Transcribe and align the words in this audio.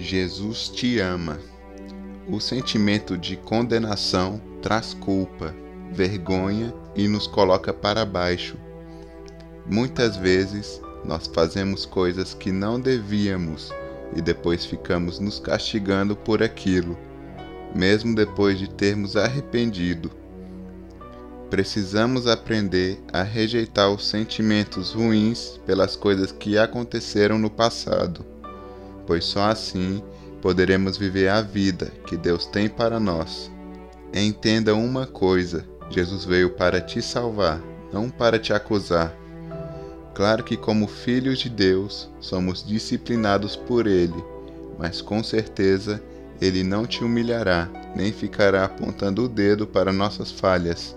Jesus 0.00 0.68
te 0.68 1.00
ama. 1.00 1.38
O 2.28 2.40
sentimento 2.40 3.16
de 3.16 3.36
condenação 3.36 4.40
traz 4.62 4.94
culpa, 4.94 5.54
vergonha 5.90 6.72
e 6.94 7.08
nos 7.08 7.26
coloca 7.26 7.72
para 7.72 8.04
baixo. 8.04 8.56
Muitas 9.66 10.16
vezes 10.16 10.80
nós 11.04 11.26
fazemos 11.26 11.84
coisas 11.84 12.34
que 12.34 12.52
não 12.52 12.80
devíamos 12.80 13.72
e 14.14 14.22
depois 14.22 14.64
ficamos 14.64 15.18
nos 15.18 15.38
castigando 15.38 16.14
por 16.16 16.42
aquilo, 16.42 16.96
mesmo 17.74 18.14
depois 18.14 18.58
de 18.58 18.68
termos 18.68 19.16
arrependido. 19.16 20.10
Precisamos 21.50 22.26
aprender 22.26 23.00
a 23.12 23.22
rejeitar 23.22 23.90
os 23.90 24.06
sentimentos 24.06 24.92
ruins 24.92 25.58
pelas 25.66 25.96
coisas 25.96 26.30
que 26.30 26.58
aconteceram 26.58 27.38
no 27.38 27.48
passado, 27.48 28.24
pois 29.08 29.24
só 29.24 29.44
assim 29.50 30.02
poderemos 30.42 30.98
viver 30.98 31.28
a 31.28 31.40
vida 31.40 31.90
que 32.06 32.14
Deus 32.14 32.44
tem 32.44 32.68
para 32.68 33.00
nós. 33.00 33.50
Entenda 34.12 34.74
uma 34.74 35.06
coisa: 35.06 35.64
Jesus 35.88 36.26
veio 36.26 36.50
para 36.50 36.78
te 36.78 37.00
salvar, 37.00 37.58
não 37.90 38.10
para 38.10 38.38
te 38.38 38.52
acusar. 38.52 39.16
Claro 40.14 40.44
que, 40.44 40.56
como 40.58 40.86
filhos 40.86 41.38
de 41.38 41.48
Deus, 41.48 42.10
somos 42.20 42.62
disciplinados 42.62 43.56
por 43.56 43.86
Ele, 43.86 44.22
mas 44.78 45.00
com 45.00 45.22
certeza 45.22 46.02
Ele 46.38 46.62
não 46.62 46.86
te 46.86 47.02
humilhará, 47.02 47.66
nem 47.96 48.12
ficará 48.12 48.64
apontando 48.64 49.24
o 49.24 49.28
dedo 49.28 49.66
para 49.66 49.92
nossas 49.92 50.30
falhas. 50.30 50.94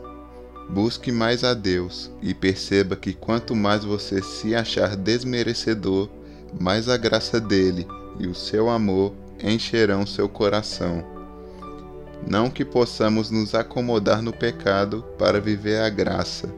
Busque 0.69 1.11
mais 1.11 1.43
a 1.45 1.53
Deus 1.53 2.11
e 2.21 2.33
perceba 2.33 2.95
que 2.95 3.13
quanto 3.13 3.55
mais 3.55 3.85
você 3.85 4.21
se 4.21 4.53
achar 4.53 4.95
desmerecedor, 4.97 6.09
mais 6.59 6.89
a 6.89 6.97
graça 6.97 7.39
dele 7.39 7.87
e 8.21 8.27
o 8.27 8.35
seu 8.35 8.69
amor 8.69 9.13
encherão 9.43 10.05
seu 10.05 10.29
coração. 10.29 11.03
Não 12.27 12.51
que 12.51 12.63
possamos 12.63 13.31
nos 13.31 13.55
acomodar 13.55 14.21
no 14.21 14.31
pecado 14.31 15.03
para 15.17 15.41
viver 15.41 15.81
a 15.81 15.89
graça, 15.89 16.53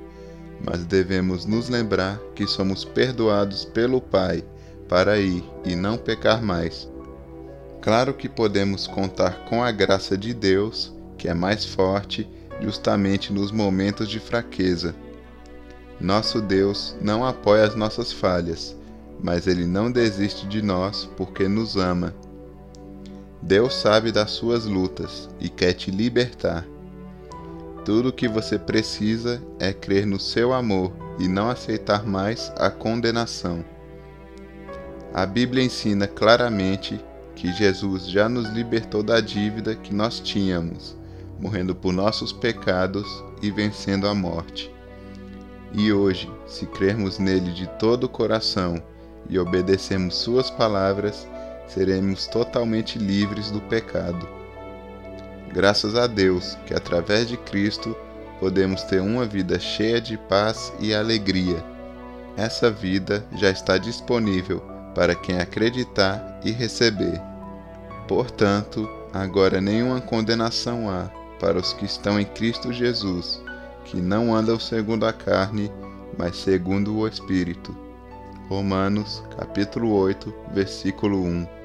mas 0.66 0.84
devemos 0.84 1.46
nos 1.46 1.70
lembrar 1.70 2.20
que 2.36 2.46
somos 2.46 2.84
perdoados 2.84 3.64
pelo 3.64 4.02
Pai 4.02 4.44
para 4.90 5.18
ir 5.18 5.42
e 5.64 5.74
não 5.74 5.98
pecar 5.98 6.42
mais. 6.42 6.90
Claro 7.82 8.14
que 8.14 8.28
podemos 8.28 8.86
contar 8.86 9.46
com 9.46 9.64
a 9.64 9.72
graça 9.72 10.18
de 10.18 10.34
Deus, 10.34 10.94
que 11.18 11.30
é 11.30 11.34
mais 11.34 11.64
forte 11.64 12.30
justamente 12.62 13.32
nos 13.32 13.52
momentos 13.52 14.10
de 14.10 14.20
fraqueza. 14.20 14.94
Nosso 16.00 16.42
Deus 16.42 16.94
não 17.02 17.26
apoia 17.26 17.64
as 17.64 17.76
nossas 17.76 18.12
falhas, 18.12 18.76
mas 19.24 19.48
Ele 19.48 19.66
não 19.66 19.90
desiste 19.90 20.46
de 20.46 20.62
nós 20.62 21.10
porque 21.18 21.48
nos 21.48 21.78
ama. 21.78 22.14
Deus 23.42 23.74
sabe 23.74 24.12
das 24.12 24.32
suas 24.32 24.66
lutas 24.66 25.30
e 25.40 25.50
quer 25.50 25.74
te 25.74 25.90
libertar. 25.90 26.66
Tudo 27.86 28.10
o 28.10 28.14
que 28.14 28.28
você 28.28 28.60
precisa 28.60 29.42
é 29.60 29.74
crer 29.74 30.06
no 30.06 30.20
seu 30.20 30.54
amor 30.54 30.94
e 31.18 31.28
não 31.28 31.50
aceitar 31.50 32.06
mais 32.06 32.52
a 32.58 32.70
condenação. 32.70 33.64
A 35.14 35.26
Bíblia 35.26 35.64
ensina 35.64 36.08
claramente 36.08 37.00
que 37.36 37.52
Jesus 37.52 38.08
já 38.08 38.28
nos 38.30 38.50
libertou 38.50 39.02
da 39.02 39.20
dívida 39.20 39.76
que 39.76 39.94
nós 39.94 40.20
tínhamos 40.20 40.96
morrendo 41.44 41.76
por 41.76 41.92
nossos 41.92 42.32
pecados 42.32 43.24
e 43.42 43.52
vencendo 43.52 44.08
a 44.08 44.16
morte. 44.16 44.74
E 45.74 45.92
hoje, 45.92 46.32
se 46.48 46.66
crermos 46.66 47.20
nele 47.20 47.52
de 47.52 47.68
todo 47.78 48.06
o 48.06 48.10
coração 48.10 48.82
e 49.30 49.40
obedecermos 49.40 50.16
Suas 50.16 50.50
palavras, 50.50 51.28
seremos 51.68 52.28
totalmente 52.28 53.00
livres 53.00 53.50
do 53.50 53.62
pecado. 53.62 54.28
Graças 55.54 55.96
a 55.96 56.08
Deus 56.08 56.58
que, 56.66 56.74
através 56.74 57.28
de 57.28 57.38
Cristo, 57.38 57.96
podemos 58.40 58.84
ter 58.84 59.02
uma 59.02 59.26
vida 59.26 59.60
cheia 59.60 60.02
de 60.02 60.18
paz 60.18 60.74
e 60.80 60.94
alegria. 60.94 61.64
Essa 62.36 62.72
vida 62.72 63.24
já 63.36 63.50
está 63.50 63.78
disponível 63.78 64.60
para 64.96 65.16
quem 65.16 65.40
acreditar 65.40 66.40
e 66.44 66.52
receber. 66.52 67.22
Portanto, 68.08 68.90
agora 69.14 69.62
nenhuma 69.62 70.02
condenação 70.02 70.90
há 70.90 71.10
para 71.40 71.60
os 71.60 71.74
que 71.74 71.86
estão 71.86 72.20
em 72.20 72.26
Cristo 72.26 72.74
Jesus, 72.74 73.42
que 73.86 73.98
não 74.02 74.36
andam 74.36 74.60
segundo 74.60 75.06
a 75.06 75.14
carne, 75.14 75.72
mas 76.18 76.38
segundo 76.38 76.98
o 76.98 77.08
Espírito. 77.08 77.83
Romanos, 78.54 79.24
capítulo 79.36 79.96
8, 79.96 80.32
versículo 80.54 81.18
1. 81.18 81.63